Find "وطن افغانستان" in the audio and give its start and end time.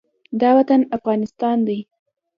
0.57-1.57